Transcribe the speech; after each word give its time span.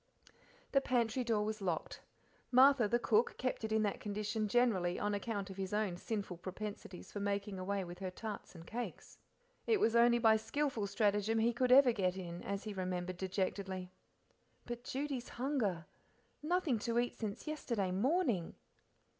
The 0.71 0.81
pantry 0.81 1.23
door 1.23 1.45
was 1.45 1.61
locked. 1.61 2.01
Martha, 2.51 2.87
the 2.87 2.97
cook, 2.97 3.37
kept 3.37 3.63
it 3.63 3.71
in 3.71 3.83
that 3.83 3.99
condition 3.99 4.47
generally 4.47 4.99
on 4.99 5.13
account 5.13 5.51
of 5.51 5.57
his 5.57 5.73
own 5.75 5.95
sinful 5.95 6.37
propensities 6.37 7.11
for 7.11 7.19
making 7.19 7.59
away 7.59 7.83
with 7.83 7.99
her 7.99 8.09
tarts 8.09 8.55
and 8.55 8.65
cakes; 8.65 9.19
it 9.67 9.79
was 9.79 9.95
only 9.95 10.17
by 10.17 10.37
skilful 10.37 10.87
stratagem 10.87 11.37
he 11.37 11.53
could 11.53 11.71
ever 11.71 11.91
get 11.91 12.17
in, 12.17 12.41
as 12.41 12.63
he 12.63 12.73
remembered 12.73 13.17
dejectedly. 13.17 13.91
But 14.65 14.83
Judy's 14.85 15.29
hunger! 15.29 15.85
Nothing 16.41 16.79
to 16.79 16.97
eat 16.97 17.13
since 17.19 17.45
yesterday 17.45 17.91
morning! 17.91 18.55